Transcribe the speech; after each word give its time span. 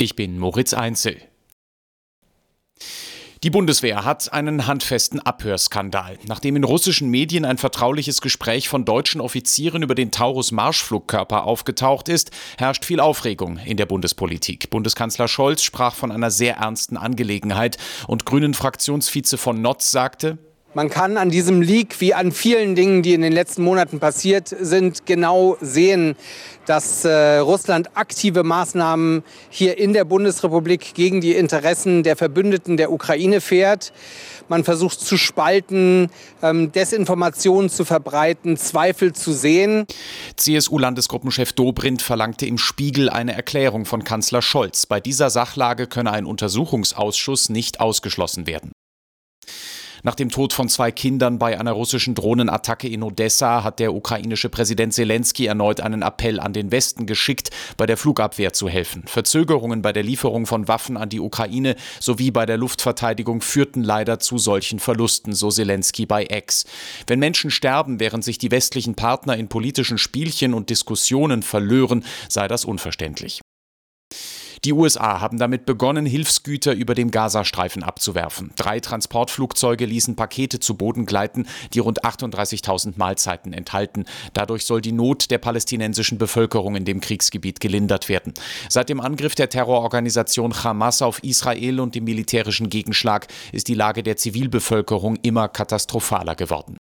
Ich 0.00 0.16
bin 0.16 0.38
Moritz 0.38 0.72
Einzel. 0.72 1.18
Die 3.42 3.50
Bundeswehr 3.50 4.02
hat 4.06 4.32
einen 4.32 4.66
handfesten 4.66 5.20
Abhörskandal. 5.20 6.18
Nachdem 6.26 6.56
in 6.56 6.64
russischen 6.64 7.10
Medien 7.10 7.44
ein 7.44 7.58
vertrauliches 7.58 8.22
Gespräch 8.22 8.70
von 8.70 8.86
deutschen 8.86 9.20
Offizieren 9.20 9.82
über 9.82 9.94
den 9.94 10.10
Taurus-Marschflugkörper 10.10 11.44
aufgetaucht 11.44 12.08
ist, 12.08 12.30
herrscht 12.56 12.86
viel 12.86 12.98
Aufregung 12.98 13.58
in 13.58 13.76
der 13.76 13.84
Bundespolitik. 13.84 14.70
Bundeskanzler 14.70 15.28
Scholz 15.28 15.62
sprach 15.62 15.94
von 15.94 16.10
einer 16.12 16.30
sehr 16.30 16.56
ernsten 16.56 16.96
Angelegenheit 16.96 17.76
und 18.06 18.24
Grünen 18.24 18.54
Fraktionsvize 18.54 19.36
von 19.36 19.60
Notz 19.60 19.90
sagte, 19.90 20.38
man 20.74 20.88
kann 20.88 21.16
an 21.16 21.30
diesem 21.30 21.62
Leak 21.62 22.00
wie 22.00 22.14
an 22.14 22.30
vielen 22.32 22.74
Dingen, 22.74 23.02
die 23.02 23.14
in 23.14 23.22
den 23.22 23.32
letzten 23.32 23.62
Monaten 23.62 23.98
passiert 23.98 24.48
sind, 24.48 25.04
genau 25.04 25.56
sehen, 25.60 26.14
dass 26.66 27.04
äh, 27.04 27.38
Russland 27.38 27.90
aktive 27.94 28.44
Maßnahmen 28.44 29.24
hier 29.48 29.78
in 29.78 29.92
der 29.92 30.04
Bundesrepublik 30.04 30.94
gegen 30.94 31.20
die 31.20 31.34
Interessen 31.34 32.04
der 32.04 32.16
Verbündeten 32.16 32.76
der 32.76 32.92
Ukraine 32.92 33.40
fährt. 33.40 33.92
Man 34.48 34.62
versucht 34.62 35.00
zu 35.00 35.16
spalten, 35.16 36.10
ähm, 36.42 36.70
Desinformationen 36.70 37.70
zu 37.70 37.84
verbreiten, 37.84 38.56
Zweifel 38.56 39.12
zu 39.12 39.32
sehen. 39.32 39.86
CSU-Landesgruppenchef 40.36 41.52
Dobrindt 41.52 42.02
verlangte 42.02 42.46
im 42.46 42.58
Spiegel 42.58 43.10
eine 43.10 43.34
Erklärung 43.34 43.86
von 43.86 44.04
Kanzler 44.04 44.42
Scholz. 44.42 44.86
Bei 44.86 45.00
dieser 45.00 45.30
Sachlage 45.30 45.88
könne 45.88 46.12
ein 46.12 46.26
Untersuchungsausschuss 46.26 47.48
nicht 47.48 47.80
ausgeschlossen 47.80 48.46
werden. 48.46 48.70
Nach 50.02 50.14
dem 50.14 50.30
Tod 50.30 50.52
von 50.52 50.68
zwei 50.68 50.90
Kindern 50.90 51.38
bei 51.38 51.58
einer 51.58 51.72
russischen 51.72 52.14
Drohnenattacke 52.14 52.88
in 52.88 53.02
Odessa 53.02 53.62
hat 53.64 53.78
der 53.78 53.94
ukrainische 53.94 54.48
Präsident 54.48 54.94
Zelensky 54.94 55.46
erneut 55.46 55.80
einen 55.80 56.02
Appell 56.02 56.40
an 56.40 56.52
den 56.52 56.70
Westen 56.72 57.06
geschickt, 57.06 57.50
bei 57.76 57.86
der 57.86 57.96
Flugabwehr 57.96 58.52
zu 58.52 58.68
helfen. 58.68 59.04
Verzögerungen 59.06 59.82
bei 59.82 59.92
der 59.92 60.02
Lieferung 60.02 60.46
von 60.46 60.68
Waffen 60.68 60.96
an 60.96 61.10
die 61.10 61.20
Ukraine 61.20 61.76
sowie 61.98 62.30
bei 62.30 62.46
der 62.46 62.56
Luftverteidigung 62.56 63.42
führten 63.42 63.82
leider 63.82 64.18
zu 64.18 64.38
solchen 64.38 64.78
Verlusten, 64.78 65.34
so 65.34 65.50
Zelensky 65.50 66.06
bei 66.06 66.26
X. 66.30 66.64
Wenn 67.06 67.18
Menschen 67.18 67.50
sterben, 67.50 68.00
während 68.00 68.24
sich 68.24 68.38
die 68.38 68.50
westlichen 68.50 68.94
Partner 68.94 69.36
in 69.36 69.48
politischen 69.48 69.98
Spielchen 69.98 70.54
und 70.54 70.70
Diskussionen 70.70 71.42
verlören, 71.42 72.04
sei 72.28 72.48
das 72.48 72.64
unverständlich. 72.64 73.40
Die 74.64 74.74
USA 74.74 75.20
haben 75.22 75.38
damit 75.38 75.64
begonnen, 75.64 76.04
Hilfsgüter 76.04 76.74
über 76.74 76.94
dem 76.94 77.10
Gazastreifen 77.10 77.82
abzuwerfen. 77.82 78.52
Drei 78.56 78.78
Transportflugzeuge 78.78 79.86
ließen 79.86 80.16
Pakete 80.16 80.60
zu 80.60 80.76
Boden 80.76 81.06
gleiten, 81.06 81.46
die 81.72 81.78
rund 81.78 82.04
38.000 82.04 82.94
Mahlzeiten 82.96 83.54
enthalten. 83.54 84.04
Dadurch 84.34 84.66
soll 84.66 84.82
die 84.82 84.92
Not 84.92 85.30
der 85.30 85.38
palästinensischen 85.38 86.18
Bevölkerung 86.18 86.76
in 86.76 86.84
dem 86.84 87.00
Kriegsgebiet 87.00 87.60
gelindert 87.60 88.10
werden. 88.10 88.34
Seit 88.68 88.90
dem 88.90 89.00
Angriff 89.00 89.34
der 89.34 89.48
Terrororganisation 89.48 90.52
Hamas 90.62 91.00
auf 91.00 91.24
Israel 91.24 91.80
und 91.80 91.94
dem 91.94 92.04
militärischen 92.04 92.68
Gegenschlag 92.68 93.28
ist 93.52 93.68
die 93.68 93.74
Lage 93.74 94.02
der 94.02 94.18
Zivilbevölkerung 94.18 95.16
immer 95.22 95.48
katastrophaler 95.48 96.34
geworden. 96.34 96.76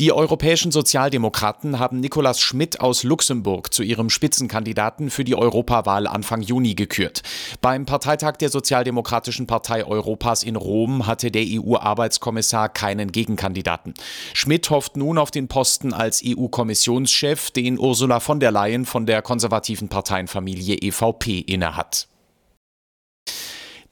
Die 0.00 0.12
europäischen 0.12 0.70
Sozialdemokraten 0.70 1.80
haben 1.80 1.98
Nicolas 1.98 2.40
Schmidt 2.40 2.78
aus 2.78 3.02
Luxemburg 3.02 3.74
zu 3.74 3.82
ihrem 3.82 4.10
Spitzenkandidaten 4.10 5.10
für 5.10 5.24
die 5.24 5.34
Europawahl 5.34 6.06
Anfang 6.06 6.40
Juni 6.40 6.76
gekürt. 6.76 7.22
Beim 7.60 7.84
Parteitag 7.84 8.36
der 8.36 8.48
Sozialdemokratischen 8.48 9.48
Partei 9.48 9.84
Europas 9.84 10.44
in 10.44 10.54
Rom 10.54 11.08
hatte 11.08 11.32
der 11.32 11.42
EU-Arbeitskommissar 11.44 12.68
keinen 12.68 13.10
Gegenkandidaten. 13.10 13.94
Schmidt 14.34 14.70
hofft 14.70 14.96
nun 14.96 15.18
auf 15.18 15.32
den 15.32 15.48
Posten 15.48 15.92
als 15.92 16.22
EU-Kommissionschef, 16.24 17.50
den 17.50 17.76
Ursula 17.76 18.20
von 18.20 18.38
der 18.38 18.52
Leyen 18.52 18.86
von 18.86 19.04
der 19.04 19.20
konservativen 19.20 19.88
Parteienfamilie 19.88 20.76
EVP 20.76 21.40
innehat. 21.40 22.07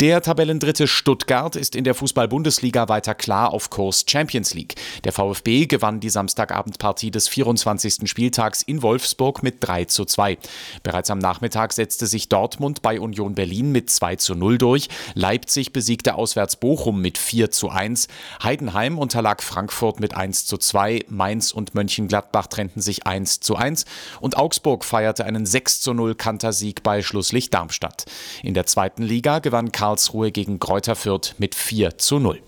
Der 0.00 0.20
Tabellendritte 0.20 0.88
Stuttgart 0.88 1.56
ist 1.56 1.74
in 1.74 1.82
der 1.84 1.94
Fußball-Bundesliga 1.94 2.90
weiter 2.90 3.14
klar 3.14 3.54
auf 3.54 3.70
Kurs 3.70 4.04
Champions 4.06 4.52
League. 4.52 4.74
Der 5.04 5.12
VfB 5.12 5.64
gewann 5.64 6.00
die 6.00 6.10
Samstagabendpartie 6.10 7.10
des 7.10 7.28
24. 7.28 8.06
Spieltags 8.06 8.60
in 8.60 8.82
Wolfsburg 8.82 9.42
mit 9.42 9.56
3 9.60 9.86
zu 9.86 10.04
2. 10.04 10.36
Bereits 10.82 11.08
am 11.08 11.16
Nachmittag 11.16 11.72
setzte 11.72 12.06
sich 12.06 12.28
Dortmund 12.28 12.82
bei 12.82 13.00
Union 13.00 13.34
Berlin 13.34 13.72
mit 13.72 13.88
2 13.88 14.16
zu 14.16 14.34
0 14.34 14.58
durch. 14.58 14.90
Leipzig 15.14 15.72
besiegte 15.72 16.16
auswärts 16.16 16.56
Bochum 16.56 17.00
mit 17.00 17.16
4 17.16 17.50
zu 17.50 17.70
1. 17.70 18.08
Heidenheim 18.42 18.98
unterlag 18.98 19.42
Frankfurt 19.42 19.98
mit 19.98 20.14
1 20.14 20.44
zu 20.44 20.58
2. 20.58 21.06
Mainz 21.08 21.52
und 21.52 21.74
Mönchengladbach 21.74 22.48
trennten 22.48 22.82
sich 22.82 23.06
1 23.06 23.40
zu 23.40 23.56
1. 23.56 23.86
Und 24.20 24.36
Augsburg 24.36 24.84
feierte 24.84 25.24
einen 25.24 25.46
6 25.46 25.80
zu 25.80 25.94
0 25.94 26.16
Kantersieg 26.16 26.82
bei 26.82 27.00
Schlusslicht 27.00 27.54
Darmstadt. 27.54 28.04
In 28.42 28.52
der 28.52 28.66
zweiten 28.66 29.02
Liga 29.02 29.38
gewann 29.38 29.72
Karl 29.72 29.85
Karlsruhe 29.86 30.32
gegen 30.32 30.58
Kräuter 30.58 30.96
Fürth 30.96 31.36
mit 31.38 31.54
4 31.54 31.96
zu 31.96 32.18
0. 32.18 32.40